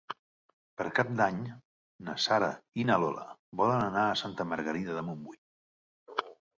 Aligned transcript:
Per 0.79 0.87
Cap 0.99 1.11
d'Any 1.19 1.37
na 2.09 2.17
Sara 2.25 2.49
i 2.83 2.87
na 2.93 2.97
Lola 3.05 3.29
volen 3.65 3.85
anar 3.93 4.09
a 4.09 4.19
Santa 4.27 4.51
Margarida 4.55 5.01
de 5.01 5.09
Montbui. 5.11 5.41